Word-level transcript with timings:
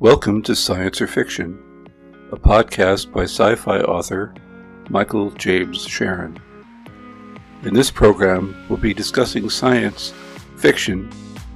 Welcome 0.00 0.42
to 0.42 0.56
Science 0.56 1.00
or 1.00 1.06
Fiction, 1.06 1.88
a 2.32 2.36
podcast 2.36 3.12
by 3.12 3.22
sci 3.22 3.54
fi 3.54 3.80
author 3.80 4.34
Michael 4.90 5.30
James 5.30 5.86
Scharen. 5.86 6.36
In 7.62 7.74
this 7.74 7.92
program, 7.92 8.56
we'll 8.68 8.76
be 8.76 8.92
discussing 8.92 9.48
science, 9.48 10.12
fiction, 10.56 11.08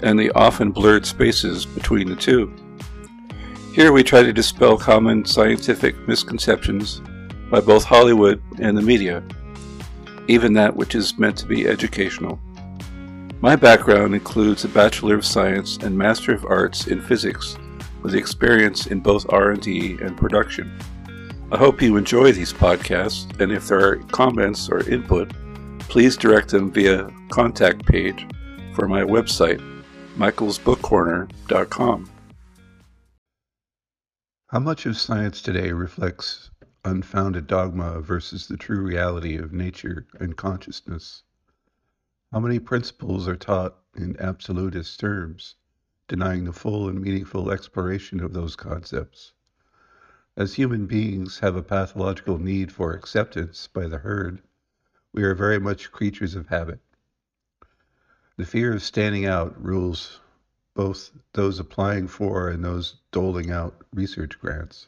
and 0.05 0.17
the 0.17 0.31
often 0.37 0.71
blurred 0.71 1.05
spaces 1.05 1.67
between 1.67 2.09
the 2.09 2.15
two. 2.15 2.55
Here 3.73 3.91
we 3.91 4.05
try 4.05 4.23
to 4.23 4.33
dispel 4.33 4.79
common 4.79 5.25
scientific 5.25 6.07
misconceptions 6.07 7.03
by 7.51 7.61
both 7.61 7.83
Hollywood 7.83 8.41
and 8.61 8.79
the 8.79 8.83
media, 8.83 9.25
even 10.29 10.53
that 10.53 10.77
which 10.77 10.95
is 10.95 11.19
meant 11.19 11.37
to 11.39 11.47
be 11.47 11.67
educational. 11.67 12.39
My 13.41 13.57
background 13.57 14.15
includes 14.15 14.65
a 14.65 14.69
Bachelor 14.69 15.17
of 15.17 15.27
Science 15.27 15.79
and 15.79 15.99
Master 15.99 16.33
of 16.33 16.45
Arts 16.45 16.87
in 16.87 17.03
Physics 17.03 17.57
with 18.09 18.15
experience 18.15 18.87
in 18.87 19.01
both 19.01 19.31
R&D 19.31 19.99
and 20.01 20.17
production. 20.17 20.73
I 21.53 21.59
hope 21.59 21.83
you 21.83 21.99
enjoy 21.99 22.33
these 22.33 22.55
podcasts, 22.55 23.39
and 23.39 23.53
if 23.53 23.69
there 23.69 23.87
are 23.87 23.97
comments 24.05 24.71
or 24.71 24.89
input, 24.89 25.31
please 25.81 26.17
direct 26.17 26.49
them 26.49 26.73
via 26.73 27.11
contact 27.29 27.85
page 27.85 28.27
for 28.73 28.89
my 28.89 29.03
website, 29.03 29.61
michaelsbookcorner.com. 30.17 32.11
How 34.47 34.59
much 34.59 34.87
of 34.87 34.97
science 34.97 35.43
today 35.43 35.73
reflects 35.73 36.51
unfounded 36.87 37.47
dogma 37.47 38.01
versus 38.01 38.49
the 38.49 38.57
true 38.57 38.81
reality 38.81 39.37
of 39.37 39.53
nature 39.53 40.07
and 40.19 40.35
consciousness? 40.35 41.25
How 42.33 42.41
many 42.41 42.59
principles 42.59 43.29
are 43.29 43.37
taught 43.37 43.77
in 43.95 44.17
absolutist 44.19 44.99
terms? 44.99 45.57
Denying 46.09 46.45
the 46.45 46.53
full 46.53 46.89
and 46.89 47.01
meaningful 47.01 47.51
exploration 47.51 48.21
of 48.21 48.33
those 48.33 48.57
concepts. 48.57 49.33
As 50.37 50.55
human 50.55 50.87
beings 50.87 51.41
have 51.41 51.55
a 51.55 51.63
pathological 51.63 52.39
need 52.39 52.73
for 52.73 52.93
acceptance 52.93 53.69
by 53.69 53.87
the 53.87 53.99
herd, 53.99 54.41
we 55.13 55.23
are 55.23 55.35
very 55.35 55.61
much 55.61 55.93
creatures 55.93 56.35
of 56.35 56.49
habit. 56.49 56.81
The 58.37 58.47
fear 58.47 58.73
of 58.73 58.83
standing 58.83 59.27
out 59.27 59.63
rules 59.63 60.21
both 60.75 61.11
those 61.33 61.59
applying 61.59 62.07
for 62.07 62.49
and 62.49 62.65
those 62.65 63.01
doling 63.11 63.51
out 63.51 63.85
research 63.93 64.39
grants. 64.39 64.87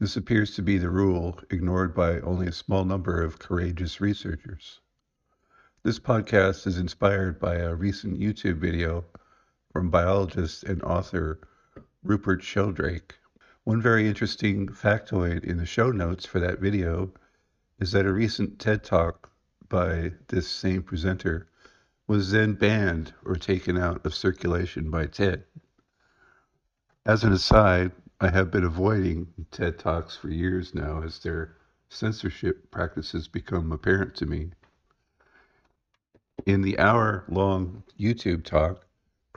This 0.00 0.16
appears 0.16 0.56
to 0.56 0.62
be 0.62 0.76
the 0.76 0.90
rule, 0.90 1.40
ignored 1.50 1.94
by 1.94 2.20
only 2.20 2.48
a 2.48 2.52
small 2.52 2.84
number 2.84 3.22
of 3.22 3.38
courageous 3.38 4.00
researchers. 4.00 4.80
This 5.84 6.00
podcast 6.00 6.66
is 6.66 6.78
inspired 6.78 7.38
by 7.38 7.56
a 7.56 7.74
recent 7.74 8.18
YouTube 8.18 8.58
video 8.58 9.04
from 9.78 9.90
biologist 9.90 10.64
and 10.64 10.82
author 10.82 11.38
Rupert 12.02 12.42
Sheldrake. 12.42 13.14
One 13.62 13.80
very 13.80 14.08
interesting 14.08 14.66
factoid 14.66 15.44
in 15.44 15.56
the 15.56 15.66
show 15.66 15.92
notes 15.92 16.26
for 16.26 16.40
that 16.40 16.58
video 16.58 17.12
is 17.78 17.92
that 17.92 18.04
a 18.04 18.12
recent 18.12 18.58
TED 18.58 18.82
Talk 18.82 19.30
by 19.68 20.14
this 20.26 20.48
same 20.48 20.82
presenter 20.82 21.46
was 22.08 22.32
then 22.32 22.54
banned 22.54 23.14
or 23.24 23.36
taken 23.36 23.78
out 23.78 24.04
of 24.04 24.16
circulation 24.16 24.90
by 24.90 25.06
TED. 25.06 25.44
As 27.06 27.22
an 27.22 27.32
aside, 27.32 27.92
I 28.20 28.30
have 28.30 28.50
been 28.50 28.64
avoiding 28.64 29.32
TED 29.52 29.78
Talks 29.78 30.16
for 30.16 30.28
years 30.28 30.74
now 30.74 31.04
as 31.04 31.20
their 31.20 31.54
censorship 31.88 32.68
practices 32.72 33.28
become 33.28 33.70
apparent 33.70 34.16
to 34.16 34.26
me. 34.26 34.50
In 36.46 36.62
the 36.62 36.80
hour 36.80 37.22
long 37.28 37.84
YouTube 37.96 38.42
talk, 38.42 38.84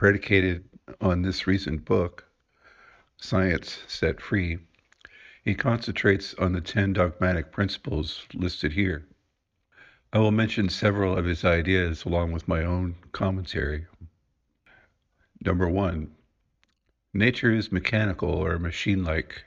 predicated 0.02 0.64
on 1.00 1.22
this 1.22 1.46
recent 1.46 1.84
book, 1.84 2.24
Science 3.18 3.84
Set 3.86 4.20
Free, 4.20 4.58
he 5.44 5.54
concentrates 5.54 6.34
on 6.34 6.52
the 6.52 6.60
10 6.60 6.94
dogmatic 6.94 7.52
principles 7.52 8.26
listed 8.34 8.72
here. 8.72 9.06
I 10.12 10.18
will 10.18 10.32
mention 10.32 10.68
several 10.68 11.16
of 11.16 11.24
his 11.24 11.44
ideas 11.44 12.04
along 12.04 12.32
with 12.32 12.48
my 12.48 12.64
own 12.64 12.96
commentary. 13.12 13.86
Number 15.44 15.68
one, 15.68 16.10
nature 17.14 17.52
is 17.52 17.70
mechanical 17.70 18.30
or 18.30 18.58
machine 18.58 19.04
like. 19.04 19.44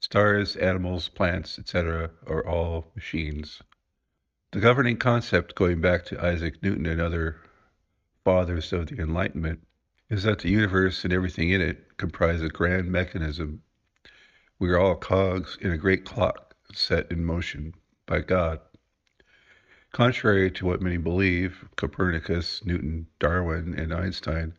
Stars, 0.00 0.56
animals, 0.56 1.10
plants, 1.10 1.60
etc., 1.60 2.10
are 2.26 2.44
all 2.44 2.90
machines. 2.96 3.62
The 4.50 4.58
governing 4.58 4.96
concept, 4.96 5.54
going 5.54 5.80
back 5.80 6.04
to 6.06 6.20
Isaac 6.20 6.60
Newton 6.60 6.86
and 6.86 7.00
other 7.00 7.36
fathers 8.24 8.72
of 8.72 8.88
the 8.88 9.00
Enlightenment, 9.00 9.60
is 10.12 10.24
that 10.24 10.40
the 10.40 10.50
universe 10.50 11.04
and 11.04 11.12
everything 11.14 11.48
in 11.48 11.62
it 11.62 11.96
comprise 11.96 12.42
a 12.42 12.48
grand 12.50 12.86
mechanism. 12.86 13.62
We 14.58 14.68
are 14.68 14.78
all 14.78 14.94
cogs 14.94 15.56
in 15.58 15.70
a 15.72 15.78
great 15.78 16.04
clock 16.04 16.54
set 16.74 17.10
in 17.10 17.24
motion 17.24 17.72
by 18.04 18.20
God. 18.20 18.60
Contrary 19.90 20.50
to 20.50 20.66
what 20.66 20.82
many 20.82 20.98
believe, 20.98 21.64
Copernicus, 21.76 22.62
Newton, 22.62 23.06
Darwin, 23.20 23.72
and 23.72 23.90
Einstein 23.90 24.52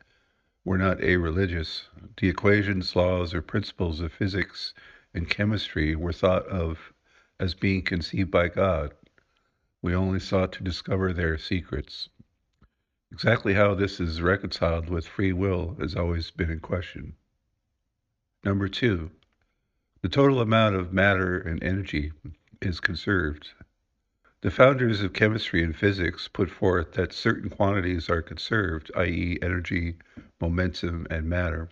were 0.65 0.79
not 0.79 1.03
a-religious. 1.03 1.87
The 2.17 2.29
equations, 2.29 2.95
laws, 2.95 3.31
or 3.31 3.43
principles 3.43 3.99
of 3.99 4.11
physics 4.11 4.73
and 5.13 5.29
chemistry 5.29 5.95
were 5.95 6.13
thought 6.13 6.47
of 6.47 6.91
as 7.39 7.53
being 7.53 7.83
conceived 7.83 8.31
by 8.31 8.47
God. 8.47 8.95
We 9.83 9.93
only 9.93 10.19
sought 10.19 10.51
to 10.53 10.63
discover 10.63 11.13
their 11.13 11.37
secrets. 11.37 12.09
Exactly 13.13 13.53
how 13.53 13.75
this 13.75 13.99
is 13.99 14.23
reconciled 14.23 14.89
with 14.89 15.07
free 15.07 15.33
will 15.33 15.75
has 15.79 15.95
always 15.95 16.31
been 16.31 16.49
in 16.49 16.59
question. 16.59 17.13
Number 18.43 18.67
two, 18.67 19.11
the 20.01 20.09
total 20.09 20.41
amount 20.41 20.75
of 20.75 20.91
matter 20.91 21.37
and 21.37 21.61
energy 21.63 22.11
is 22.59 22.79
conserved. 22.79 23.51
The 24.41 24.49
founders 24.49 25.01
of 25.01 25.13
chemistry 25.13 25.61
and 25.61 25.75
physics 25.75 26.27
put 26.27 26.49
forth 26.49 26.93
that 26.93 27.13
certain 27.13 27.51
quantities 27.51 28.09
are 28.09 28.23
conserved, 28.23 28.89
i.e., 28.95 29.37
energy, 29.43 29.97
momentum, 30.41 31.05
and 31.11 31.29
matter. 31.29 31.69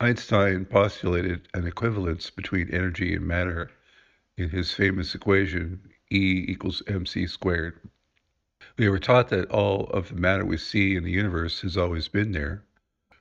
Einstein 0.00 0.64
postulated 0.64 1.46
an 1.52 1.66
equivalence 1.66 2.30
between 2.30 2.70
energy 2.70 3.14
and 3.14 3.26
matter 3.26 3.70
in 4.38 4.48
his 4.48 4.72
famous 4.72 5.14
equation 5.14 5.90
E 6.10 6.46
equals 6.48 6.82
mc 6.86 7.26
squared. 7.26 7.78
We 8.80 8.88
were 8.88 8.98
taught 8.98 9.28
that 9.28 9.50
all 9.50 9.90
of 9.90 10.08
the 10.08 10.14
matter 10.14 10.42
we 10.42 10.56
see 10.56 10.96
in 10.96 11.04
the 11.04 11.10
universe 11.10 11.60
has 11.60 11.76
always 11.76 12.08
been 12.08 12.32
there, 12.32 12.64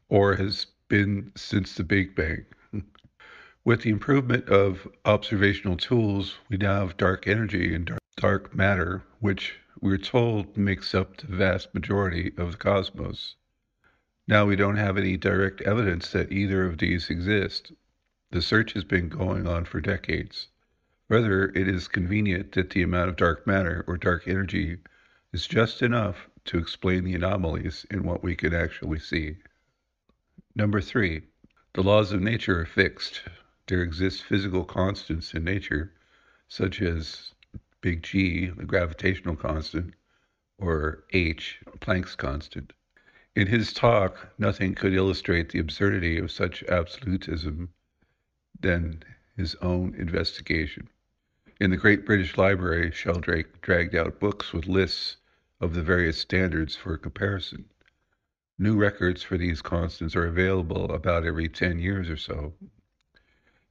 or 0.07 0.37
has 0.37 0.67
been 0.87 1.33
since 1.35 1.75
the 1.75 1.83
Big 1.83 2.15
Bang. 2.15 2.45
With 3.65 3.81
the 3.81 3.89
improvement 3.89 4.47
of 4.47 4.87
observational 5.03 5.75
tools, 5.75 6.37
we 6.47 6.55
now 6.55 6.87
have 6.87 6.95
dark 6.95 7.27
energy 7.27 7.75
and 7.75 7.85
dark, 7.87 7.99
dark 8.15 8.55
matter, 8.55 9.03
which 9.19 9.59
we're 9.81 9.97
told 9.97 10.55
makes 10.55 10.95
up 10.95 11.17
the 11.17 11.27
vast 11.27 11.73
majority 11.73 12.31
of 12.37 12.53
the 12.53 12.57
cosmos. 12.57 13.35
Now 14.29 14.45
we 14.45 14.55
don't 14.55 14.77
have 14.77 14.97
any 14.97 15.17
direct 15.17 15.59
evidence 15.63 16.09
that 16.13 16.31
either 16.31 16.63
of 16.63 16.77
these 16.77 17.09
exist. 17.09 17.73
The 18.31 18.41
search 18.41 18.71
has 18.75 18.85
been 18.85 19.09
going 19.09 19.45
on 19.45 19.65
for 19.65 19.81
decades. 19.81 20.47
Rather, 21.09 21.49
it 21.49 21.67
is 21.67 21.89
convenient 21.89 22.53
that 22.53 22.69
the 22.69 22.81
amount 22.81 23.09
of 23.09 23.17
dark 23.17 23.45
matter 23.45 23.83
or 23.87 23.97
dark 23.97 24.25
energy 24.25 24.77
is 25.31 25.47
just 25.47 25.81
enough 25.83 26.27
to 26.45 26.57
explain 26.57 27.03
the 27.03 27.13
anomalies 27.13 27.85
in 27.91 28.03
what 28.03 28.23
we 28.23 28.35
can 28.35 28.53
actually 28.53 28.99
see. 28.99 29.35
Number 30.55 30.81
three, 30.81 31.21
the 31.73 31.83
laws 31.83 32.11
of 32.11 32.21
nature 32.21 32.61
are 32.61 32.65
fixed. 32.65 33.21
There 33.67 33.83
exist 33.83 34.23
physical 34.23 34.65
constants 34.65 35.33
in 35.35 35.43
nature, 35.43 35.93
such 36.47 36.81
as 36.81 37.33
big 37.81 38.01
G, 38.01 38.47
the 38.47 38.65
gravitational 38.65 39.35
constant, 39.35 39.93
or 40.57 41.03
H, 41.13 41.59
Planck's 41.79 42.15
constant. 42.15 42.73
In 43.35 43.45
his 43.45 43.71
talk, 43.71 44.33
nothing 44.39 44.73
could 44.73 44.95
illustrate 44.95 45.49
the 45.49 45.59
absurdity 45.59 46.17
of 46.17 46.31
such 46.31 46.63
absolutism 46.63 47.69
than 48.59 49.03
his 49.37 49.55
own 49.61 49.93
investigation. 49.95 50.89
In 51.61 51.69
the 51.69 51.77
Great 51.77 52.05
British 52.05 52.37
Library, 52.37 52.91
Sheldrake 52.91 53.61
dragged 53.61 53.93
out 53.93 54.19
books 54.19 54.51
with 54.51 54.65
lists 54.65 55.17
of 55.61 55.73
the 55.73 55.83
various 55.83 56.17
standards 56.17 56.75
for 56.75 56.97
comparison. 56.97 57.65
New 58.57 58.75
records 58.75 59.23
for 59.23 59.37
these 59.37 59.61
constants 59.61 60.15
are 60.15 60.27
available 60.27 60.91
about 60.91 61.25
every 61.25 61.47
10 61.47 61.79
years 61.79 62.09
or 62.09 62.17
so. 62.17 62.53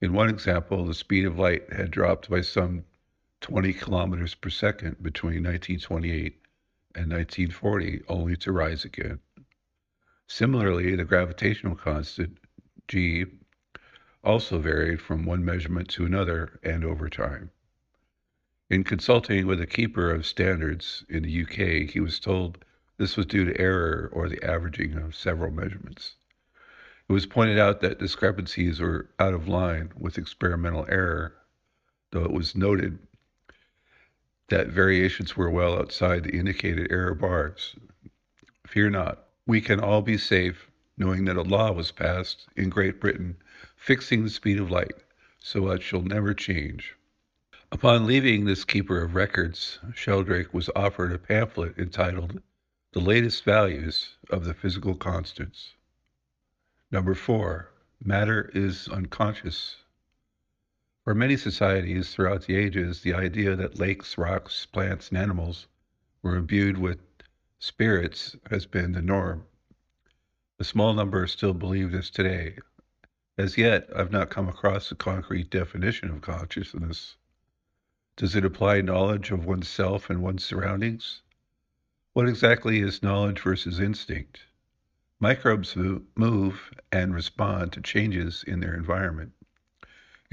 In 0.00 0.12
one 0.12 0.30
example, 0.30 0.84
the 0.84 0.94
speed 0.94 1.24
of 1.24 1.38
light 1.38 1.72
had 1.72 1.90
dropped 1.90 2.30
by 2.30 2.40
some 2.40 2.84
20 3.40 3.72
kilometers 3.72 4.34
per 4.34 4.50
second 4.50 5.02
between 5.02 5.44
1928 5.44 6.40
and 6.94 7.10
1940, 7.10 8.02
only 8.08 8.36
to 8.36 8.52
rise 8.52 8.84
again. 8.84 9.20
Similarly, 10.26 10.94
the 10.94 11.04
gravitational 11.04 11.74
constant, 11.74 12.38
g, 12.86 13.24
also 14.22 14.58
varied 14.58 15.00
from 15.00 15.24
one 15.24 15.44
measurement 15.44 15.88
to 15.90 16.04
another 16.04 16.58
and 16.62 16.84
over 16.84 17.08
time. 17.08 17.50
In 18.70 18.84
consulting 18.84 19.46
with 19.46 19.62
a 19.62 19.66
keeper 19.66 20.10
of 20.10 20.26
standards 20.26 21.02
in 21.08 21.22
the 21.22 21.42
UK, 21.42 21.90
he 21.90 22.00
was 22.00 22.20
told 22.20 22.62
this 22.98 23.16
was 23.16 23.24
due 23.24 23.46
to 23.46 23.58
error 23.58 24.10
or 24.12 24.28
the 24.28 24.44
averaging 24.44 24.98
of 24.98 25.14
several 25.14 25.50
measurements. 25.50 26.16
It 27.08 27.14
was 27.14 27.24
pointed 27.24 27.58
out 27.58 27.80
that 27.80 27.98
discrepancies 27.98 28.78
were 28.78 29.08
out 29.18 29.32
of 29.32 29.48
line 29.48 29.92
with 29.96 30.18
experimental 30.18 30.84
error, 30.90 31.34
though 32.10 32.24
it 32.24 32.30
was 32.30 32.54
noted 32.54 32.98
that 34.48 34.68
variations 34.68 35.34
were 35.34 35.48
well 35.48 35.78
outside 35.78 36.24
the 36.24 36.36
indicated 36.36 36.92
error 36.92 37.14
bars. 37.14 37.74
Fear 38.66 38.90
not, 38.90 39.28
we 39.46 39.62
can 39.62 39.80
all 39.80 40.02
be 40.02 40.18
safe 40.18 40.70
knowing 40.98 41.24
that 41.24 41.38
a 41.38 41.42
law 41.42 41.72
was 41.72 41.90
passed 41.90 42.46
in 42.54 42.68
Great 42.68 43.00
Britain 43.00 43.38
fixing 43.76 44.24
the 44.24 44.30
speed 44.30 44.60
of 44.60 44.70
light 44.70 45.04
so 45.38 45.70
it 45.70 45.82
shall 45.82 46.02
never 46.02 46.34
change. 46.34 46.97
Upon 47.70 48.06
leaving 48.06 48.46
this 48.46 48.64
keeper 48.64 49.02
of 49.02 49.14
records, 49.14 49.78
Sheldrake 49.94 50.54
was 50.54 50.70
offered 50.74 51.12
a 51.12 51.18
pamphlet 51.18 51.76
entitled 51.76 52.40
The 52.92 53.00
Latest 53.00 53.44
Values 53.44 54.16
of 54.30 54.46
the 54.46 54.54
Physical 54.54 54.94
Constants. 54.94 55.74
Number 56.90 57.14
four, 57.14 57.70
matter 58.02 58.50
is 58.54 58.88
unconscious. 58.88 59.76
For 61.04 61.14
many 61.14 61.36
societies 61.36 62.14
throughout 62.14 62.46
the 62.46 62.56
ages, 62.56 63.02
the 63.02 63.12
idea 63.12 63.54
that 63.54 63.78
lakes, 63.78 64.16
rocks, 64.16 64.64
plants, 64.64 65.10
and 65.10 65.18
animals 65.18 65.66
were 66.22 66.36
imbued 66.36 66.78
with 66.78 67.00
spirits 67.58 68.34
has 68.48 68.64
been 68.64 68.92
the 68.92 69.02
norm. 69.02 69.44
A 70.58 70.64
small 70.64 70.94
number 70.94 71.26
still 71.26 71.52
believe 71.52 71.92
this 71.92 72.08
today. 72.08 72.56
As 73.36 73.58
yet, 73.58 73.90
I've 73.94 74.10
not 74.10 74.30
come 74.30 74.48
across 74.48 74.90
a 74.90 74.94
concrete 74.94 75.50
definition 75.50 76.08
of 76.08 76.22
consciousness. 76.22 77.16
Does 78.18 78.34
it 78.34 78.44
apply 78.44 78.80
knowledge 78.80 79.30
of 79.30 79.44
oneself 79.44 80.10
and 80.10 80.20
one's 80.20 80.42
surroundings? 80.42 81.22
What 82.14 82.28
exactly 82.28 82.80
is 82.80 83.00
knowledge 83.00 83.38
versus 83.38 83.78
instinct? 83.78 84.40
Microbes 85.20 85.76
move 85.76 86.74
and 86.90 87.14
respond 87.14 87.72
to 87.74 87.80
changes 87.80 88.42
in 88.42 88.58
their 88.58 88.74
environment. 88.74 89.34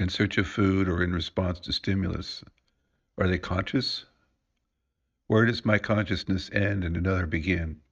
In 0.00 0.08
search 0.08 0.36
of 0.36 0.48
food 0.48 0.88
or 0.88 1.00
in 1.00 1.12
response 1.12 1.60
to 1.60 1.72
stimulus, 1.72 2.42
are 3.18 3.28
they 3.28 3.38
conscious? 3.38 4.04
Where 5.28 5.46
does 5.46 5.64
my 5.64 5.78
consciousness 5.78 6.50
end 6.52 6.82
and 6.82 6.96
another 6.96 7.26
begin? 7.26 7.82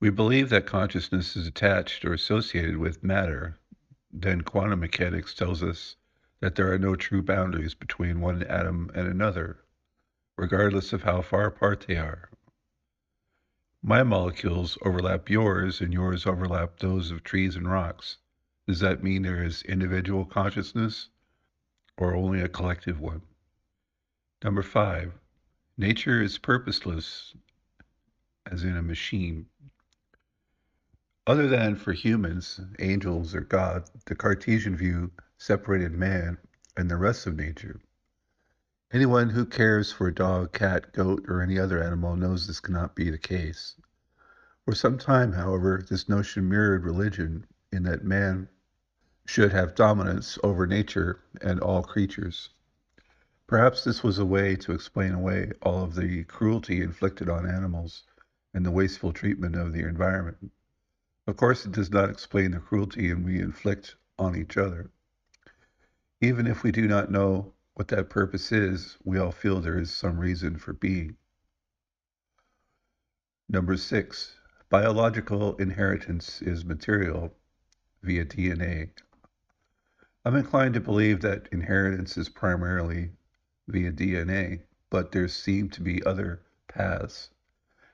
We 0.00 0.10
believe 0.10 0.48
that 0.48 0.66
consciousness 0.66 1.36
is 1.36 1.46
attached 1.46 2.04
or 2.04 2.12
associated 2.12 2.78
with 2.78 3.04
matter. 3.04 3.56
Then 4.12 4.40
quantum 4.40 4.80
mechanics 4.80 5.32
tells 5.32 5.62
us 5.62 5.94
that 6.40 6.54
there 6.54 6.72
are 6.72 6.78
no 6.78 6.94
true 6.94 7.22
boundaries 7.22 7.74
between 7.74 8.20
one 8.20 8.42
atom 8.44 8.90
and 8.94 9.08
another, 9.08 9.58
regardless 10.36 10.92
of 10.92 11.02
how 11.02 11.20
far 11.22 11.46
apart 11.46 11.84
they 11.86 11.96
are. 11.96 12.30
My 13.82 14.02
molecules 14.02 14.76
overlap 14.84 15.30
yours, 15.30 15.80
and 15.80 15.92
yours 15.92 16.26
overlap 16.26 16.78
those 16.78 17.10
of 17.10 17.22
trees 17.22 17.56
and 17.56 17.70
rocks. 17.70 18.18
Does 18.66 18.80
that 18.80 19.02
mean 19.02 19.22
there 19.22 19.42
is 19.42 19.62
individual 19.62 20.24
consciousness 20.24 21.08
or 21.96 22.14
only 22.14 22.40
a 22.40 22.48
collective 22.48 23.00
one? 23.00 23.22
Number 24.42 24.62
five, 24.62 25.12
nature 25.76 26.20
is 26.22 26.38
purposeless, 26.38 27.34
as 28.50 28.62
in 28.64 28.76
a 28.76 28.82
machine. 28.82 29.46
Other 31.26 31.48
than 31.48 31.76
for 31.76 31.92
humans, 31.92 32.60
angels, 32.78 33.34
or 33.34 33.40
God, 33.40 33.88
the 34.06 34.14
Cartesian 34.14 34.76
view 34.76 35.10
separated 35.38 35.92
man 35.92 36.36
and 36.76 36.90
the 36.90 36.96
rest 36.96 37.26
of 37.26 37.36
nature. 37.36 37.80
Anyone 38.90 39.30
who 39.30 39.46
cares 39.46 39.92
for 39.92 40.08
a 40.08 40.14
dog, 40.14 40.52
cat, 40.52 40.92
goat, 40.92 41.24
or 41.28 41.40
any 41.40 41.58
other 41.58 41.82
animal 41.82 42.16
knows 42.16 42.46
this 42.46 42.60
cannot 42.60 42.94
be 42.94 43.08
the 43.10 43.18
case. 43.18 43.74
For 44.64 44.74
some 44.74 44.98
time, 44.98 45.32
however, 45.32 45.82
this 45.88 46.08
notion 46.08 46.48
mirrored 46.48 46.84
religion 46.84 47.46
in 47.72 47.84
that 47.84 48.04
man 48.04 48.48
should 49.26 49.52
have 49.52 49.74
dominance 49.74 50.38
over 50.42 50.66
nature 50.66 51.20
and 51.40 51.60
all 51.60 51.82
creatures. 51.82 52.50
Perhaps 53.46 53.84
this 53.84 54.02
was 54.02 54.18
a 54.18 54.26
way 54.26 54.56
to 54.56 54.72
explain 54.72 55.12
away 55.12 55.52
all 55.62 55.84
of 55.84 55.94
the 55.94 56.24
cruelty 56.24 56.82
inflicted 56.82 57.28
on 57.28 57.48
animals 57.48 58.04
and 58.54 58.66
the 58.66 58.70
wasteful 58.70 59.12
treatment 59.12 59.54
of 59.54 59.72
the 59.72 59.86
environment. 59.86 60.50
Of 61.26 61.36
course, 61.36 61.64
it 61.64 61.72
does 61.72 61.90
not 61.90 62.10
explain 62.10 62.50
the 62.50 62.58
cruelty 62.58 63.12
we 63.14 63.38
inflict 63.38 63.96
on 64.18 64.34
each 64.34 64.56
other. 64.56 64.90
Even 66.20 66.48
if 66.48 66.64
we 66.64 66.72
do 66.72 66.88
not 66.88 67.12
know 67.12 67.54
what 67.74 67.86
that 67.88 68.10
purpose 68.10 68.50
is, 68.50 68.96
we 69.04 69.18
all 69.18 69.30
feel 69.30 69.60
there 69.60 69.78
is 69.78 69.94
some 69.94 70.18
reason 70.18 70.58
for 70.58 70.72
being. 70.72 71.16
Number 73.48 73.76
six, 73.76 74.34
biological 74.68 75.56
inheritance 75.58 76.42
is 76.42 76.64
material 76.64 77.36
via 78.02 78.24
DNA. 78.24 78.90
I'm 80.24 80.34
inclined 80.34 80.74
to 80.74 80.80
believe 80.80 81.20
that 81.20 81.48
inheritance 81.52 82.18
is 82.18 82.28
primarily 82.28 83.12
via 83.68 83.92
DNA, 83.92 84.62
but 84.90 85.12
there 85.12 85.28
seem 85.28 85.70
to 85.70 85.80
be 85.80 86.04
other 86.04 86.42
paths. 86.66 87.30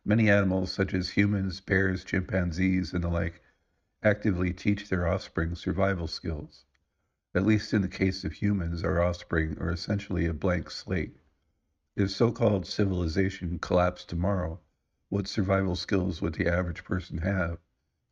Many 0.03 0.31
animals, 0.31 0.73
such 0.73 0.95
as 0.95 1.11
humans, 1.11 1.61
bears, 1.61 2.05
chimpanzees, 2.05 2.95
and 2.95 3.05
the 3.05 3.09
like, 3.09 3.43
actively 4.03 4.55
teach 4.55 4.89
their 4.89 5.07
offspring 5.07 5.55
survival 5.55 6.07
skills. 6.07 6.65
At 7.37 7.45
least 7.45 7.75
in 7.75 7.83
the 7.83 7.89
case 7.89 8.23
of 8.23 8.33
humans, 8.33 8.85
our 8.85 9.03
offspring 9.03 9.59
are 9.59 9.73
essentially 9.73 10.27
a 10.27 10.33
blank 10.33 10.71
slate. 10.71 11.17
If 11.97 12.13
so 12.13 12.31
called 12.31 12.65
civilization 12.65 13.59
collapsed 13.59 14.09
tomorrow, 14.09 14.61
what 15.09 15.27
survival 15.27 15.75
skills 15.75 16.23
would 16.23 16.35
the 16.35 16.47
average 16.47 16.85
person 16.85 17.19
have? 17.19 17.59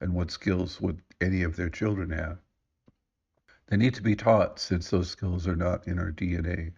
And 0.01 0.15
what 0.15 0.33
skills 0.33 0.81
would 0.81 1.03
any 1.21 1.45
of 1.45 1.55
their 1.55 1.71
children 1.71 2.11
have? 2.11 2.41
They 3.69 3.77
need 3.77 3.95
to 3.95 4.03
be 4.03 4.17
taught 4.17 4.59
since 4.59 4.91
those 4.91 5.11
skills 5.11 5.47
are 5.47 5.55
not 5.55 5.87
in 5.87 6.01
our 6.01 6.11
DNA. 6.11 6.73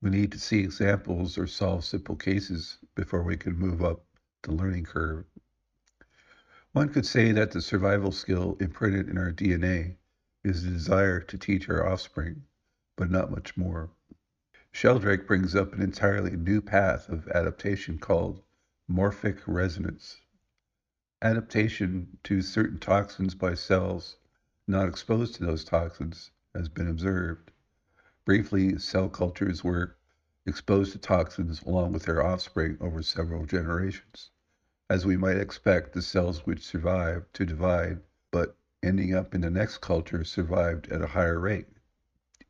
We 0.00 0.10
need 0.10 0.30
to 0.30 0.38
see 0.38 0.60
examples 0.60 1.36
or 1.36 1.48
solve 1.48 1.84
simple 1.84 2.14
cases 2.14 2.78
before 2.94 3.24
we 3.24 3.36
can 3.36 3.58
move 3.58 3.82
up 3.82 4.04
the 4.42 4.52
learning 4.52 4.84
curve. 4.84 5.24
One 6.70 6.88
could 6.90 7.04
say 7.04 7.32
that 7.32 7.50
the 7.50 7.60
survival 7.60 8.12
skill 8.12 8.56
imprinted 8.60 9.08
in 9.08 9.18
our 9.18 9.32
DNA 9.32 9.96
is 10.48 10.64
the 10.64 10.70
desire 10.70 11.20
to 11.20 11.36
teach 11.36 11.68
our 11.68 11.86
offspring, 11.86 12.42
but 12.96 13.10
not 13.10 13.30
much 13.30 13.56
more. 13.56 13.90
Sheldrake 14.72 15.26
brings 15.26 15.54
up 15.54 15.74
an 15.74 15.82
entirely 15.82 16.36
new 16.36 16.62
path 16.62 17.08
of 17.08 17.28
adaptation 17.28 17.98
called 17.98 18.42
morphic 18.90 19.40
resonance. 19.46 20.22
Adaptation 21.20 22.18
to 22.24 22.40
certain 22.40 22.78
toxins 22.78 23.34
by 23.34 23.54
cells 23.54 24.16
not 24.66 24.88
exposed 24.88 25.34
to 25.34 25.44
those 25.44 25.64
toxins 25.64 26.30
has 26.54 26.68
been 26.68 26.88
observed. 26.88 27.50
Briefly, 28.24 28.78
cell 28.78 29.08
cultures 29.08 29.62
were 29.62 29.96
exposed 30.46 30.92
to 30.92 30.98
toxins 30.98 31.62
along 31.62 31.92
with 31.92 32.04
their 32.04 32.24
offspring 32.24 32.78
over 32.80 33.02
several 33.02 33.44
generations. 33.44 34.30
As 34.88 35.04
we 35.04 35.16
might 35.16 35.36
expect, 35.36 35.92
the 35.92 36.02
cells 36.02 36.46
which 36.46 36.64
survived 36.64 37.34
to 37.34 37.44
divide 37.44 38.00
but 38.30 38.57
ending 38.82 39.14
up 39.14 39.34
in 39.34 39.40
the 39.40 39.50
next 39.50 39.78
culture 39.78 40.24
survived 40.24 40.88
at 40.92 41.02
a 41.02 41.06
higher 41.08 41.38
rate, 41.38 41.66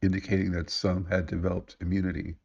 indicating 0.02 0.52
that 0.52 0.70
some 0.70 1.06
had 1.06 1.26
developed 1.26 1.76
immunity. 1.80 2.36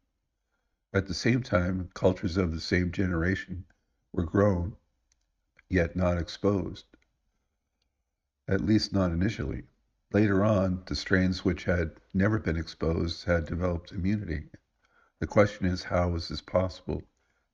At 0.92 1.06
the 1.06 1.14
same 1.14 1.42
time, 1.42 1.90
cultures 1.94 2.36
of 2.36 2.52
the 2.52 2.60
same 2.60 2.92
generation 2.92 3.64
were 4.12 4.24
grown, 4.24 4.76
yet 5.68 5.96
not 5.96 6.18
exposed, 6.18 6.86
at 8.48 8.60
least 8.60 8.92
not 8.92 9.12
initially. 9.12 9.64
Later 10.12 10.44
on, 10.44 10.82
the 10.86 10.94
strains 10.94 11.44
which 11.44 11.64
had 11.64 12.00
never 12.12 12.38
been 12.38 12.56
exposed 12.56 13.24
had 13.24 13.46
developed 13.46 13.92
immunity. 13.92 14.48
The 15.18 15.26
question 15.26 15.66
is, 15.66 15.82
how 15.84 16.10
was 16.10 16.28
this 16.28 16.40
possible 16.40 17.02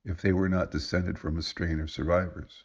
if 0.04 0.20
they 0.20 0.32
were 0.32 0.49
not 0.49 0.70
descended 0.70 1.18
from 1.18 1.38
a 1.38 1.42
strain 1.42 1.80
of 1.80 1.90
survivors? 1.90 2.64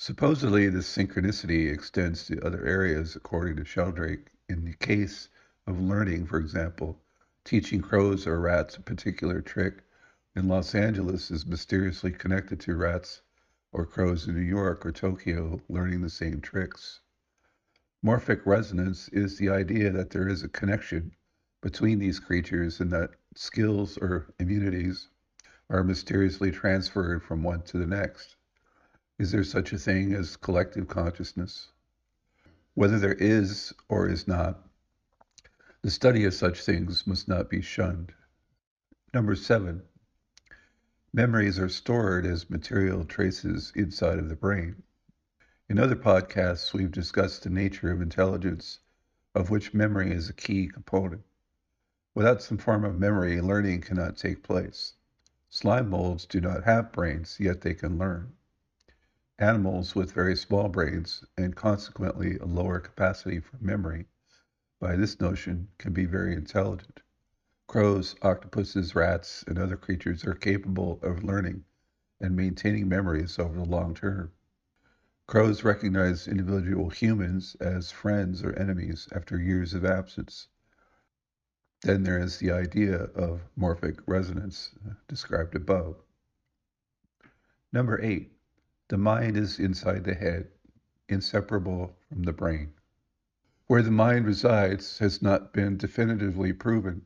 Supposedly, 0.00 0.68
this 0.68 0.86
synchronicity 0.86 1.72
extends 1.72 2.24
to 2.26 2.40
other 2.46 2.64
areas, 2.64 3.16
according 3.16 3.56
to 3.56 3.64
Sheldrake. 3.64 4.30
In 4.48 4.64
the 4.64 4.74
case 4.74 5.28
of 5.66 5.80
learning, 5.80 6.26
for 6.26 6.38
example, 6.38 7.02
teaching 7.42 7.82
crows 7.82 8.24
or 8.24 8.38
rats 8.38 8.76
a 8.76 8.80
particular 8.80 9.40
trick 9.40 9.82
in 10.36 10.46
Los 10.46 10.72
Angeles 10.72 11.32
is 11.32 11.46
mysteriously 11.46 12.12
connected 12.12 12.60
to 12.60 12.76
rats 12.76 13.22
or 13.72 13.84
crows 13.84 14.28
in 14.28 14.36
New 14.36 14.40
York 14.40 14.86
or 14.86 14.92
Tokyo 14.92 15.60
learning 15.68 16.02
the 16.02 16.10
same 16.10 16.40
tricks. 16.40 17.00
Morphic 18.00 18.46
resonance 18.46 19.08
is 19.08 19.36
the 19.36 19.48
idea 19.48 19.90
that 19.90 20.10
there 20.10 20.28
is 20.28 20.44
a 20.44 20.48
connection 20.48 21.12
between 21.60 21.98
these 21.98 22.20
creatures 22.20 22.78
and 22.78 22.92
that 22.92 23.16
skills 23.34 23.98
or 23.98 24.32
immunities 24.38 25.08
are 25.68 25.82
mysteriously 25.82 26.52
transferred 26.52 27.20
from 27.24 27.42
one 27.42 27.62
to 27.62 27.78
the 27.78 27.86
next. 27.86 28.36
Is 29.18 29.32
there 29.32 29.42
such 29.42 29.72
a 29.72 29.78
thing 29.78 30.14
as 30.14 30.36
collective 30.36 30.86
consciousness? 30.86 31.72
Whether 32.74 33.00
there 33.00 33.14
is 33.14 33.74
or 33.88 34.08
is 34.08 34.28
not, 34.28 34.70
the 35.82 35.90
study 35.90 36.24
of 36.24 36.34
such 36.34 36.62
things 36.62 37.04
must 37.04 37.26
not 37.26 37.50
be 37.50 37.60
shunned. 37.60 38.14
Number 39.12 39.34
seven, 39.34 39.82
memories 41.12 41.58
are 41.58 41.68
stored 41.68 42.26
as 42.26 42.48
material 42.48 43.04
traces 43.04 43.72
inside 43.74 44.20
of 44.20 44.28
the 44.28 44.36
brain. 44.36 44.84
In 45.68 45.80
other 45.80 45.96
podcasts, 45.96 46.72
we've 46.72 46.92
discussed 46.92 47.42
the 47.42 47.50
nature 47.50 47.90
of 47.90 48.00
intelligence, 48.00 48.78
of 49.34 49.50
which 49.50 49.74
memory 49.74 50.12
is 50.12 50.28
a 50.28 50.32
key 50.32 50.68
component. 50.68 51.24
Without 52.14 52.40
some 52.40 52.58
form 52.58 52.84
of 52.84 53.00
memory, 53.00 53.40
learning 53.40 53.80
cannot 53.80 54.16
take 54.16 54.44
place. 54.44 54.94
Slime 55.48 55.90
molds 55.90 56.24
do 56.24 56.40
not 56.40 56.62
have 56.62 56.92
brains, 56.92 57.40
yet 57.40 57.62
they 57.62 57.74
can 57.74 57.98
learn. 57.98 58.34
Animals 59.40 59.94
with 59.94 60.10
very 60.10 60.36
small 60.36 60.68
brains, 60.68 61.24
and 61.36 61.54
consequently 61.54 62.38
a 62.38 62.44
lower 62.44 62.80
capacity 62.80 63.38
for 63.38 63.56
memory, 63.60 64.08
by 64.80 64.96
this 64.96 65.20
notion, 65.20 65.68
can 65.78 65.92
be 65.92 66.06
very 66.06 66.34
intelligent. 66.34 67.02
Crows, 67.68 68.16
octopuses, 68.22 68.96
rats, 68.96 69.44
and 69.46 69.56
other 69.56 69.76
creatures 69.76 70.24
are 70.24 70.34
capable 70.34 70.98
of 71.02 71.22
learning 71.22 71.64
and 72.20 72.34
maintaining 72.34 72.88
memories 72.88 73.38
over 73.38 73.54
the 73.54 73.64
long 73.64 73.94
term. 73.94 74.32
Crows 75.28 75.62
recognize 75.62 76.26
individual 76.26 76.90
humans 76.90 77.54
as 77.60 77.92
friends 77.92 78.42
or 78.42 78.52
enemies 78.54 79.06
after 79.12 79.38
years 79.38 79.72
of 79.72 79.84
absence. 79.84 80.48
Then 81.82 82.02
there 82.02 82.18
is 82.18 82.38
the 82.38 82.50
idea 82.50 82.96
of 82.96 83.48
morphic 83.56 84.00
resonance 84.06 84.74
described 85.06 85.54
above. 85.54 86.02
Number 87.72 88.00
eight, 88.00 88.32
the 88.88 88.96
mind 88.96 89.36
is 89.36 89.58
inside 89.58 90.02
the 90.04 90.14
head, 90.14 90.48
inseparable 91.10 91.94
from 92.08 92.22
the 92.22 92.32
brain. 92.32 92.72
Where 93.66 93.82
the 93.82 93.90
mind 93.90 94.24
resides 94.24 94.98
has 94.98 95.20
not 95.20 95.52
been 95.52 95.76
definitively 95.76 96.54
proven. 96.54 97.04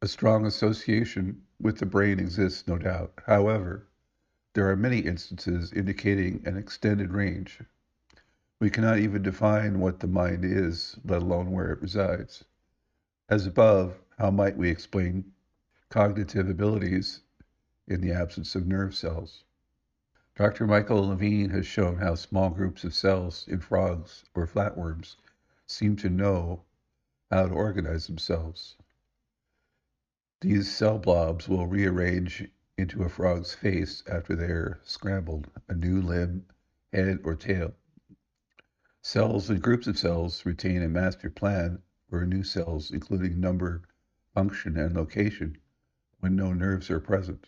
A 0.00 0.08
strong 0.08 0.44
association 0.44 1.42
with 1.60 1.78
the 1.78 1.86
brain 1.86 2.18
exists, 2.18 2.66
no 2.66 2.76
doubt. 2.76 3.12
However, 3.24 3.86
there 4.54 4.68
are 4.68 4.76
many 4.76 4.98
instances 4.98 5.72
indicating 5.72 6.42
an 6.44 6.56
extended 6.56 7.12
range. 7.12 7.60
We 8.58 8.68
cannot 8.68 8.98
even 8.98 9.22
define 9.22 9.78
what 9.78 10.00
the 10.00 10.08
mind 10.08 10.44
is, 10.44 10.96
let 11.04 11.22
alone 11.22 11.52
where 11.52 11.70
it 11.70 11.80
resides. 11.80 12.44
As 13.28 13.46
above, 13.46 14.00
how 14.18 14.32
might 14.32 14.56
we 14.56 14.70
explain 14.70 15.32
cognitive 15.88 16.48
abilities 16.48 17.20
in 17.86 18.00
the 18.00 18.10
absence 18.10 18.56
of 18.56 18.66
nerve 18.66 18.94
cells? 18.94 19.44
Dr. 20.34 20.66
Michael 20.66 21.08
Levine 21.08 21.50
has 21.50 21.66
shown 21.66 21.98
how 21.98 22.14
small 22.14 22.48
groups 22.48 22.84
of 22.84 22.94
cells 22.94 23.46
in 23.48 23.60
frogs 23.60 24.24
or 24.34 24.46
flatworms 24.46 25.16
seem 25.66 25.94
to 25.96 26.08
know 26.08 26.64
how 27.30 27.48
to 27.48 27.54
organize 27.54 28.06
themselves. 28.06 28.76
These 30.40 30.74
cell 30.74 30.98
blobs 30.98 31.48
will 31.48 31.66
rearrange 31.66 32.48
into 32.78 33.02
a 33.02 33.10
frog's 33.10 33.54
face 33.54 34.02
after 34.08 34.34
they're 34.34 34.80
scrambled, 34.84 35.50
a 35.68 35.74
new 35.74 36.00
limb, 36.00 36.46
head, 36.94 37.20
or 37.24 37.36
tail. 37.36 37.74
Cells 39.02 39.50
and 39.50 39.62
groups 39.62 39.86
of 39.86 39.98
cells 39.98 40.46
retain 40.46 40.82
a 40.82 40.88
master 40.88 41.28
plan 41.28 41.82
for 42.08 42.24
new 42.24 42.42
cells, 42.42 42.90
including 42.90 43.38
number, 43.38 43.82
function, 44.32 44.78
and 44.78 44.96
location, 44.96 45.58
when 46.20 46.34
no 46.34 46.54
nerves 46.54 46.90
are 46.90 47.00
present. 47.00 47.46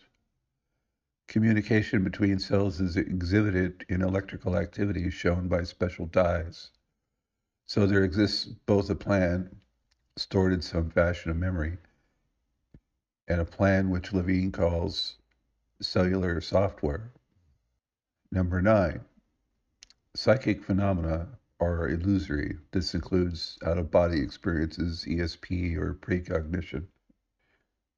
Communication 1.27 2.03
between 2.03 2.39
cells 2.39 2.79
is 2.79 2.95
exhibited 2.95 3.85
in 3.89 4.01
electrical 4.01 4.55
activity 4.55 5.09
shown 5.09 5.47
by 5.47 5.63
special 5.63 6.05
dyes. 6.05 6.71
So 7.65 7.87
there 7.87 8.03
exists 8.03 8.45
both 8.45 8.89
a 8.89 8.95
plan, 8.95 9.55
stored 10.17 10.53
in 10.53 10.61
some 10.61 10.91
fashion 10.91 11.31
of 11.31 11.37
memory, 11.37 11.77
and 13.27 13.41
a 13.41 13.45
plan 13.45 13.89
which 13.89 14.13
Levine 14.13 14.51
calls 14.51 15.17
cellular 15.81 16.39
software. 16.41 17.11
Number 18.31 18.61
nine, 18.61 19.01
psychic 20.13 20.63
phenomena 20.63 21.27
are 21.59 21.89
illusory. 21.89 22.57
This 22.71 22.93
includes 22.93 23.57
out 23.65 23.77
of 23.77 23.89
body 23.91 24.21
experiences, 24.21 25.05
ESP, 25.05 25.75
or 25.75 25.95
precognition. 25.95 26.87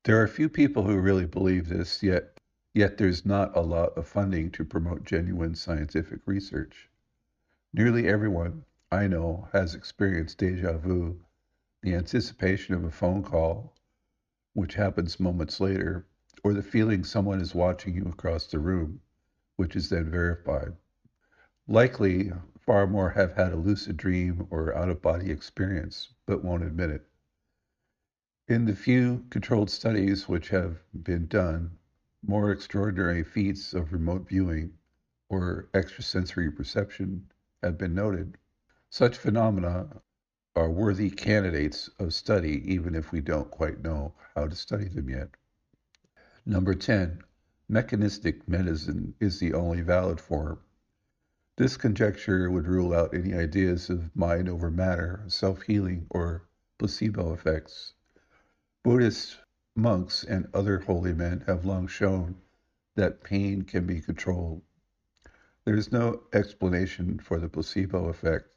There 0.03 0.21
are 0.21 0.27
few 0.27 0.47
people 0.47 0.83
who 0.83 0.97
really 0.97 1.25
believe 1.25 1.67
this, 1.67 2.01
yet 2.01 2.36
Yet 2.73 2.97
there's 2.97 3.25
not 3.25 3.55
a 3.55 3.61
lot 3.61 3.97
of 3.97 4.07
funding 4.07 4.51
to 4.51 4.65
promote 4.65 5.05
genuine 5.05 5.55
scientific 5.55 6.19
research. 6.25 6.89
Nearly 7.73 8.07
everyone 8.07 8.65
I 8.91 9.07
know 9.07 9.47
has 9.53 9.73
experienced 9.73 10.37
deja 10.37 10.77
vu, 10.77 11.19
the 11.81 11.93
anticipation 11.93 12.75
of 12.75 12.83
a 12.83 12.91
phone 12.91 13.23
call, 13.23 13.73
which 14.53 14.75
happens 14.75 15.19
moments 15.19 15.59
later, 15.61 16.05
or 16.43 16.53
the 16.53 16.61
feeling 16.61 17.03
someone 17.03 17.39
is 17.39 17.55
watching 17.55 17.95
you 17.95 18.05
across 18.05 18.47
the 18.47 18.59
room, 18.59 19.01
which 19.55 19.75
is 19.75 19.89
then 19.89 20.09
verified. 20.09 20.75
Likely, 21.67 22.31
far 22.59 22.85
more 22.85 23.11
have 23.11 23.33
had 23.33 23.53
a 23.53 23.57
lucid 23.57 23.95
dream 23.97 24.45
or 24.49 24.75
out 24.75 24.89
of 24.89 25.01
body 25.01 25.31
experience, 25.31 26.13
but 26.25 26.43
won't 26.43 26.63
admit 26.63 26.89
it. 26.89 27.07
In 28.47 28.65
the 28.65 28.75
few 28.75 29.25
controlled 29.29 29.69
studies 29.69 30.27
which 30.27 30.49
have 30.49 30.81
been 30.93 31.27
done, 31.27 31.77
more 32.25 32.51
extraordinary 32.51 33.23
feats 33.23 33.73
of 33.73 33.93
remote 33.93 34.27
viewing 34.27 34.73
or 35.29 35.69
extrasensory 35.73 36.51
perception 36.51 37.29
have 37.61 37.77
been 37.77 37.93
noted. 37.93 38.37
Such 38.89 39.17
phenomena 39.17 40.01
are 40.55 40.71
worthy 40.71 41.09
candidates 41.09 41.89
of 41.99 42.13
study, 42.13 42.63
even 42.73 42.95
if 42.95 43.11
we 43.11 43.21
don't 43.21 43.51
quite 43.51 43.83
know 43.83 44.13
how 44.33 44.47
to 44.47 44.55
study 44.55 44.87
them 44.87 45.09
yet. 45.09 45.29
Number 46.45 46.73
10, 46.73 47.21
mechanistic 47.69 48.47
medicine 48.47 49.13
is 49.19 49.39
the 49.39 49.53
only 49.53 49.81
valid 49.81 50.19
form. 50.19 50.59
This 51.57 51.75
conjecture 51.75 52.49
would 52.49 52.67
rule 52.67 52.93
out 52.93 53.13
any 53.13 53.33
ideas 53.33 53.89
of 53.89 54.15
mind 54.15 54.47
over 54.47 54.71
matter, 54.71 55.23
self 55.27 55.63
healing, 55.63 56.07
or 56.09 56.47
placebo 56.77 57.33
effects. 57.33 57.93
Buddhists 58.83 59.37
monks 59.77 60.23
and 60.23 60.49
other 60.55 60.79
holy 60.79 61.13
men 61.13 61.41
have 61.41 61.63
long 61.63 61.85
shown 61.87 62.35
that 62.95 63.23
pain 63.23 63.61
can 63.61 63.85
be 63.85 64.01
controlled. 64.01 64.63
There 65.65 65.75
is 65.75 65.91
no 65.91 66.23
explanation 66.33 67.19
for 67.19 67.39
the 67.39 67.47
placebo 67.47 68.09
effect, 68.09 68.49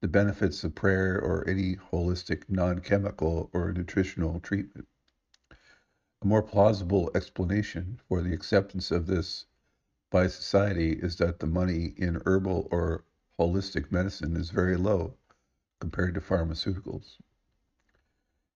the 0.00 0.08
benefits 0.08 0.64
of 0.64 0.74
prayer, 0.74 1.20
or 1.20 1.48
any 1.48 1.76
holistic 1.76 2.42
non 2.48 2.80
chemical 2.80 3.50
or 3.52 3.72
nutritional 3.72 4.40
treatment. 4.40 4.88
A 6.22 6.26
more 6.26 6.42
plausible 6.42 7.10
explanation 7.14 8.00
for 8.08 8.20
the 8.20 8.32
acceptance 8.32 8.90
of 8.90 9.06
this 9.06 9.46
by 10.10 10.26
society 10.26 10.94
is 10.94 11.16
that 11.16 11.38
the 11.38 11.46
money 11.46 11.94
in 11.96 12.20
herbal 12.26 12.66
or 12.72 13.04
holistic 13.38 13.92
medicine 13.92 14.36
is 14.36 14.50
very 14.50 14.76
low 14.76 15.16
compared 15.80 16.14
to 16.14 16.20
pharmaceuticals. 16.20 17.18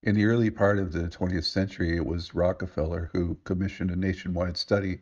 In 0.06 0.14
the 0.14 0.26
early 0.26 0.50
part 0.50 0.78
of 0.78 0.92
the 0.92 1.08
20th 1.08 1.46
century, 1.46 1.96
it 1.96 2.06
was 2.06 2.32
Rockefeller 2.32 3.10
who 3.12 3.40
commissioned 3.42 3.90
a 3.90 3.96
nationwide 3.96 4.56
study 4.56 5.00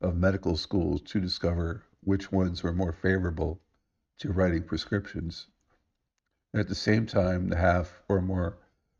of 0.00 0.16
medical 0.16 0.56
schools 0.56 1.02
to 1.06 1.18
discover 1.18 1.82
which 2.04 2.30
ones 2.30 2.62
were 2.62 2.72
more 2.72 2.92
favorable 2.92 3.60
to 4.18 4.32
writing 4.32 4.62
prescriptions. 4.62 5.48
At 6.54 6.68
the 6.68 6.76
same 6.76 7.06
time, 7.06 7.48
the 7.48 7.56
half 7.56 8.00
or 8.08 8.20
more 8.20 8.56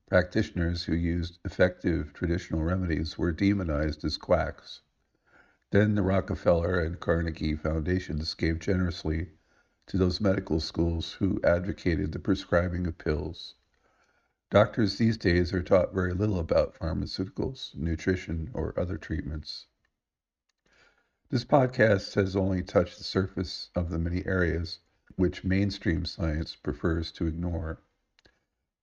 practitioners 0.08 0.82
who 0.82 0.96
used 0.96 1.38
effective 1.44 2.12
traditional 2.12 2.64
remedies 2.64 3.16
were 3.16 3.30
demonized 3.30 4.04
as 4.04 4.16
quacks. 4.16 4.80
Then 5.70 5.94
the 5.94 6.02
Rockefeller 6.02 6.80
and 6.80 6.98
Carnegie 6.98 7.54
foundations 7.54 8.34
gave 8.34 8.58
generously 8.58 9.30
to 9.86 9.96
those 9.96 10.20
medical 10.20 10.58
schools 10.58 11.12
who 11.12 11.40
advocated 11.44 12.10
the 12.10 12.18
prescribing 12.18 12.88
of 12.88 12.98
pills. 12.98 13.54
Doctors 14.50 14.96
these 14.96 15.16
days 15.16 15.52
are 15.52 15.62
taught 15.62 15.92
very 15.92 16.14
little 16.14 16.38
about 16.38 16.74
pharmaceuticals, 16.78 17.74
nutrition, 17.74 18.48
or 18.54 18.78
other 18.78 18.96
treatments. 18.96 19.66
This 21.30 21.44
podcast 21.44 22.14
has 22.14 22.36
only 22.36 22.62
touched 22.62 22.98
the 22.98 23.04
surface 23.04 23.70
of 23.74 23.90
the 23.90 23.98
many 23.98 24.24
areas 24.24 24.78
which 25.16 25.42
mainstream 25.42 26.04
science 26.04 26.54
prefers 26.54 27.10
to 27.12 27.26
ignore. 27.26 27.82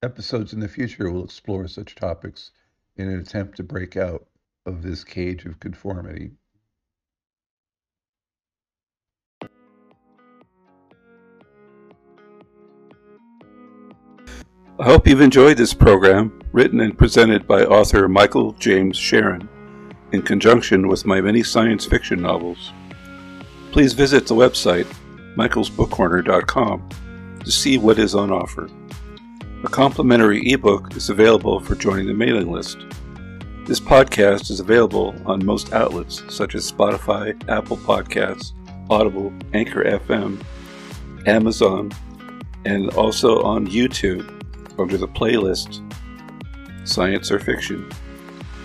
Episodes 0.02 0.52
in 0.52 0.60
the 0.60 0.68
future 0.68 1.10
will 1.10 1.24
explore 1.24 1.70
such 1.70 1.96
topics 1.96 2.52
in 2.98 3.08
an 3.08 3.20
attempt 3.20 3.56
to 3.56 3.64
break 3.64 3.96
out 3.96 4.28
of 4.66 4.82
this 4.82 5.06
cage 5.06 5.46
of 5.46 5.62
conformity. 5.62 6.32
I 14.80 14.86
hope 14.86 15.08
you've 15.08 15.22
enjoyed 15.22 15.58
this 15.58 15.72
program, 15.72 16.42
written 16.52 16.80
and 16.80 16.98
presented 16.98 17.48
by 17.48 17.64
author 17.64 18.08
Michael 18.08 18.54
James 18.54 18.98
Scharen, 18.98 19.48
in 20.14 20.24
conjunction 20.24 20.88
with 20.88 21.06
my 21.06 21.22
many 21.22 21.44
science 21.44 21.86
fiction 21.86 22.20
novels. 22.20 22.72
Please 23.72 23.94
visit 23.94 24.26
the 24.26 24.34
website, 24.34 24.92
michaelsbookcorner.com, 25.38 26.90
to 27.46 27.52
see 27.52 27.78
what 27.78 28.00
is 28.00 28.16
on 28.16 28.32
offer. 28.32 28.68
A 29.64 29.70
complimentary 29.70 30.42
ebook 30.52 30.98
is 30.98 31.12
available 31.12 31.60
for 31.60 31.76
joining 31.76 32.08
the 32.08 32.14
mailing 32.16 32.52
list. 32.52 32.80
This 33.66 33.80
podcast 33.80 34.50
is 34.50 34.60
available 34.60 35.14
on 35.28 35.46
most 35.46 35.72
outlets 35.72 36.24
such 36.34 36.56
as 36.56 36.72
Spotify, 36.72 37.40
Apple 37.48 37.78
Podcasts, 37.78 38.54
Audible, 38.90 39.32
Anchor 39.54 39.84
FM, 39.84 40.44
Amazon, 41.28 41.92
and 42.66 42.90
also 42.96 43.44
on 43.44 43.68
YouTube 43.68 44.40
under 44.80 44.98
the 44.98 45.08
playlist 45.08 45.82
Science 46.88 47.32
or 47.32 47.40
Fiction. 47.40 47.90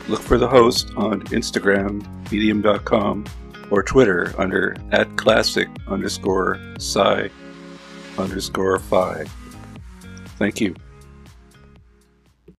Look 0.09 0.21
for 0.21 0.39
the 0.39 0.49
host 0.49 0.93
on 0.97 1.23
Instagram, 1.27 2.03
medium.com, 2.33 3.25
or 3.71 3.83
Twitter 3.83 4.33
under 4.39 4.77
at 4.91 5.17
classic 5.17 5.69
underscore 5.87 6.59
sci 6.77 7.31
underscore 8.17 8.79
phi. 8.79 9.25
Thank 10.39 10.61
you. 10.61 10.75